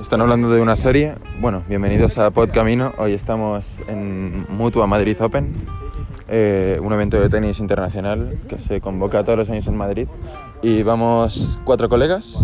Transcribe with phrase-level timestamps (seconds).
[0.00, 1.14] Están hablando de una serie.
[1.40, 2.92] Bueno, bienvenidos a Pod Camino.
[2.96, 5.66] Hoy estamos en Mutua Madrid Open,
[6.26, 10.08] eh, un evento de tenis internacional que se convoca todos los años en Madrid.
[10.62, 12.42] Y vamos cuatro colegas.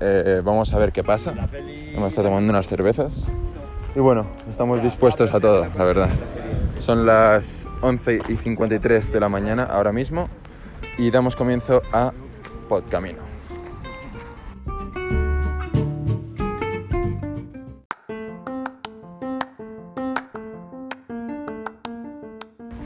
[0.00, 1.32] eh, vamos a ver qué pasa.
[1.32, 3.28] Vamos a estar tomando unas cervezas.
[3.96, 6.08] Y bueno, estamos dispuestos a todo, la verdad.
[6.78, 10.28] Son las 11 y 53 de la mañana ahora mismo
[10.98, 12.12] y damos comienzo a
[12.68, 12.84] Pod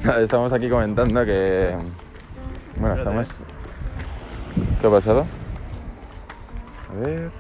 [0.21, 1.77] Estamos aquí comentando que.
[2.79, 3.45] Bueno, estamos.
[4.81, 5.27] ¿Qué ha pasado?
[6.91, 7.31] A ver.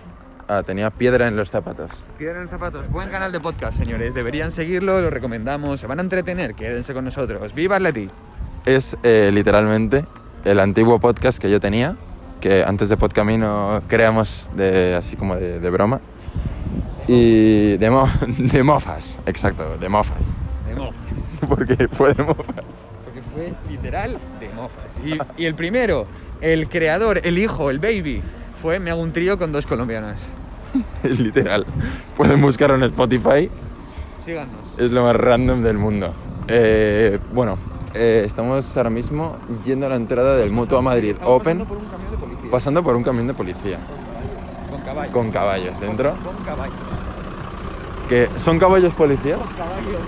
[0.48, 1.90] Ah, tenía piedra en los zapatos.
[2.18, 4.14] Piedra en zapatos, buen canal de podcast, señores.
[4.14, 5.80] Deberían seguirlo, lo recomendamos.
[5.80, 7.52] Se van a entretener, quédense con nosotros.
[7.52, 8.08] ¡Viva Atleti!
[8.64, 10.04] Es eh, literalmente
[10.44, 11.96] el antiguo podcast que yo tenía,
[12.40, 16.00] que antes de Podcamino creamos de, así como de, de broma.
[17.08, 20.26] Y de, mo- de mofas, exacto, de mofas.
[20.76, 20.94] De mofas.
[21.48, 22.46] Porque fue de mofas.
[23.04, 25.00] Porque fue literal de mofas.
[25.04, 26.04] Y, y el primero,
[26.40, 28.22] el creador, el hijo, el baby,
[28.62, 30.30] fue Me hago un trío con dos colombianas.
[31.02, 31.64] Es literal.
[32.16, 33.48] Pueden buscarlo en Spotify.
[34.24, 34.52] Síganos.
[34.76, 36.12] Es lo más random del mundo.
[36.48, 37.56] Eh, bueno,
[37.94, 41.84] eh, estamos ahora mismo yendo a la entrada del Mutua Madrid Open, pasando por un
[41.84, 42.50] camión de policía.
[42.50, 43.78] pasando por un camión de policía,
[44.70, 45.12] Con caballos.
[45.12, 46.10] con caballos dentro.
[46.24, 46.74] Con caballos.
[48.08, 49.38] que ¿Son caballos policías?
[49.38, 50.00] Con caballos.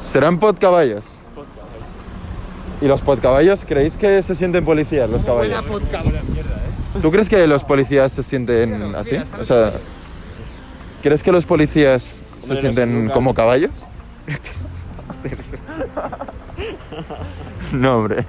[0.00, 1.04] ¿Serán podcaballos?
[2.80, 5.66] ¿Y los podcaballos creéis que se sienten policías los caballos?
[5.66, 6.18] Buena podcaballo.
[7.00, 9.16] ¿Tú crees que los policías se sienten así?
[9.38, 9.72] O sea,
[11.02, 13.86] ¿crees que los policías se sienten como caballos?
[17.72, 18.24] No, hombre.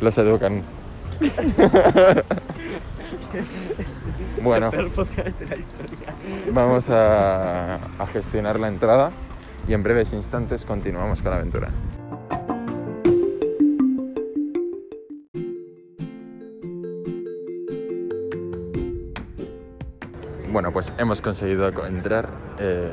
[0.00, 0.62] Los educan.
[4.42, 4.70] bueno,
[6.52, 9.12] vamos a, a gestionar la entrada
[9.68, 11.70] y en breves instantes continuamos con la aventura.
[20.52, 22.28] Bueno, pues hemos conseguido co- entrar,
[22.58, 22.92] eh,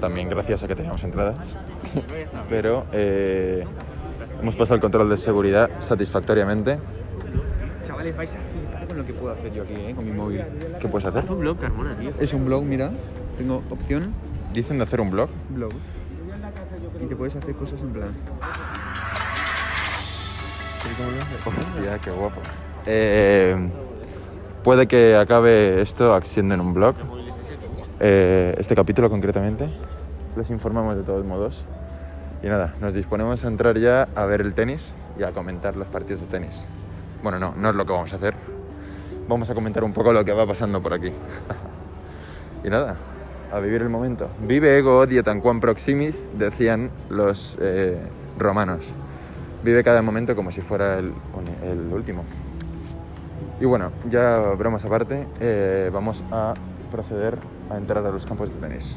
[0.00, 1.36] también gracias a que teníamos entradas,
[2.50, 3.64] pero eh,
[4.42, 6.78] hemos pasado el control de seguridad satisfactoriamente.
[7.86, 9.94] Chavales, vais a flipar con lo que puedo hacer yo aquí, ¿eh?
[9.94, 10.42] Con mi móvil.
[10.80, 11.24] ¿Qué puedes hacer?
[11.24, 12.10] Haz un blog, Carmona, tío.
[12.20, 12.90] Es un blog, mira.
[13.38, 14.12] Tengo opción,
[14.52, 15.28] Dicen de hacer un blog.
[15.50, 15.72] blog.
[17.00, 18.14] Y te puedes hacer cosas en plan.
[21.44, 22.40] Hostia, qué guapo.
[22.86, 23.70] Eh,
[24.64, 26.94] puede que acabe esto siendo en un blog.
[28.00, 29.68] Eh, este capítulo concretamente.
[30.36, 31.64] Les informamos de todos modos.
[32.42, 35.88] Y nada, nos disponemos a entrar ya a ver el tenis y a comentar los
[35.88, 36.66] partidos de tenis.
[37.22, 38.34] Bueno, no, no es lo que vamos a hacer.
[39.28, 41.10] Vamos a comentar un poco lo que va pasando por aquí.
[42.64, 42.96] y nada,
[43.52, 44.28] a vivir el momento.
[44.40, 47.98] Vive ego dietan quam proximis, decían los eh,
[48.38, 48.86] romanos.
[49.62, 51.12] Vive cada momento como si fuera el,
[51.92, 52.24] último.
[53.60, 56.54] Y bueno, ya bromas aparte, eh, vamos a
[56.90, 57.38] proceder
[57.70, 58.96] a entrar a los campos de tenis.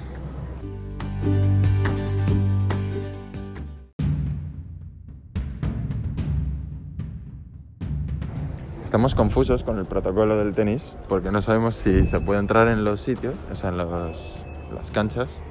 [8.91, 12.83] Estamos confusos con el protocolo del tenis porque no sabemos si se puede entrar en
[12.83, 15.41] los sitios, o sea, en los- las canchas,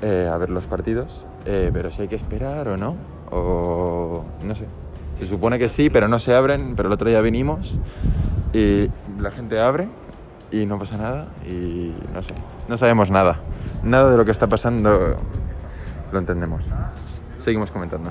[0.00, 2.96] eh, a ver los partidos, eh, pero si hay que esperar o no,
[3.30, 4.66] o no sé.
[5.20, 7.78] Se supone que sí, pero no se abren, pero el otro día vinimos
[8.52, 9.86] y la gente abre
[10.50, 12.34] y no pasa nada y no sé,
[12.68, 13.38] no sabemos nada.
[13.84, 15.16] Nada de lo que está pasando
[16.10, 16.64] lo entendemos.
[17.38, 18.10] Seguimos comentando.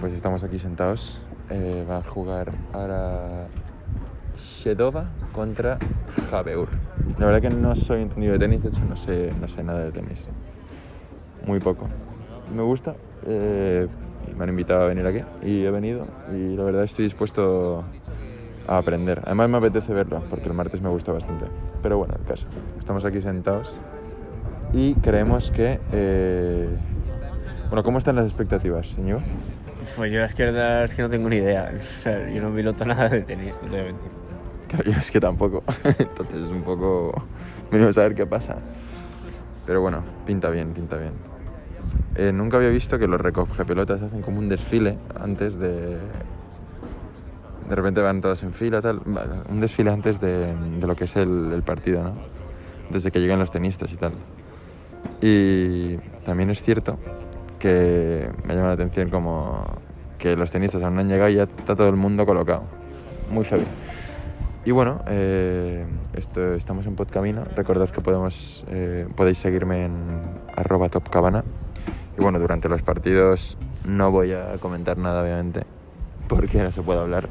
[0.00, 1.20] Pues estamos aquí sentados.
[1.50, 3.48] Eh, va a jugar ahora
[4.36, 5.78] Shedova contra
[6.30, 6.68] Javeur.
[7.18, 9.84] La verdad que no soy entendido de tenis, de hecho no sé, no sé nada
[9.84, 10.30] de tenis.
[11.46, 11.88] Muy poco.
[12.54, 12.94] Me gusta.
[13.26, 13.86] eh,
[14.36, 17.84] me han invitado a venir aquí y he venido y la verdad estoy dispuesto
[18.68, 19.20] a aprender.
[19.24, 21.46] Además me apetece verlo porque el martes me gustó bastante.
[21.82, 22.46] Pero bueno, el caso.
[22.78, 23.76] Estamos aquí sentados
[24.72, 25.80] y creemos que...
[25.92, 26.68] eh,
[27.68, 29.22] Bueno, ¿cómo están las expectativas, señor?
[29.96, 31.72] Pues yo es que, es que no tengo ni idea.
[31.76, 34.10] O sea, yo no piloto nada de tenis, no te voy a mentir.
[34.68, 35.62] Claro, yo es que tampoco.
[35.84, 37.22] Entonces es un poco.
[37.70, 38.56] Venimos a ver qué pasa.
[39.66, 41.12] Pero bueno, pinta bien, pinta bien.
[42.14, 45.98] Eh, nunca había visto que los recoge pelotas hacen como un desfile antes de.
[47.68, 49.00] De repente van todas en fila, tal.
[49.48, 52.14] Un desfile antes de, de lo que es el, el partido, ¿no?
[52.90, 54.12] Desde que llegan los tenistas y tal.
[55.20, 56.98] Y también es cierto
[57.60, 59.64] que me llama la atención como
[60.18, 62.64] que los tenistas aún no han llegado y ya está todo el mundo colocado.
[63.30, 63.66] Muy heavy.
[64.64, 67.44] Y bueno, eh, esto, estamos en Podcamino.
[67.56, 70.20] Recordad que podemos, eh, podéis seguirme en
[70.56, 71.44] arroba topcabana.
[72.18, 75.62] Y bueno, durante los partidos no voy a comentar nada, obviamente,
[76.28, 77.28] porque no se puede hablar.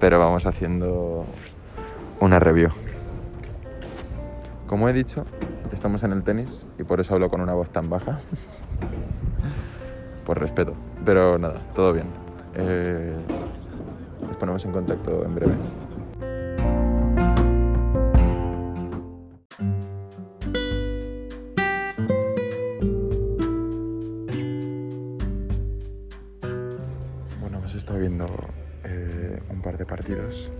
[0.00, 1.24] Pero vamos haciendo
[2.20, 2.70] una review.
[4.66, 5.24] Como he dicho,
[5.72, 8.18] estamos en el tenis y por eso hablo con una voz tan baja.
[10.24, 10.74] por respeto.
[11.04, 12.06] Pero nada, todo bien.
[12.54, 13.16] Eh,
[14.26, 15.54] nos ponemos en contacto en breve.
[27.40, 28.26] Bueno, hemos estado viendo
[28.84, 30.50] eh, un par de partidos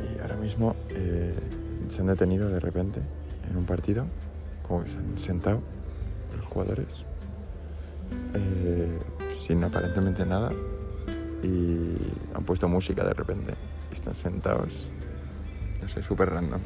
[0.00, 1.34] y ahora mismo eh,
[1.88, 3.00] se han detenido de repente
[3.48, 4.06] en un partido,
[4.66, 5.60] como que se han sentado
[6.36, 6.86] los jugadores
[8.34, 8.98] eh,
[9.46, 10.52] sin aparentemente nada
[11.42, 11.96] y
[12.34, 13.54] han puesto música de repente
[13.92, 14.90] están sentados,
[15.82, 16.60] no sé, súper random.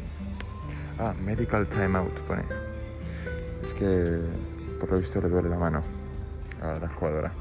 [0.99, 2.43] Ah, medical timeout pone.
[3.65, 4.21] Es que
[4.81, 5.83] por lo visto le duele la mano
[6.63, 7.33] a la jugadora.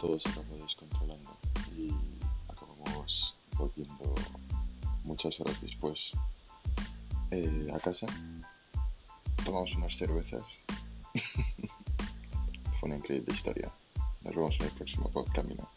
[0.00, 1.38] Todo se acabó descontrolando
[1.74, 2.15] y
[3.76, 4.14] volviendo
[5.04, 6.12] muchas horas después
[7.30, 8.06] eh, a casa.
[9.44, 10.42] Tomamos unas cervezas.
[12.80, 13.70] Fue una increíble historia.
[14.22, 15.68] Nos vemos en el próximo camino.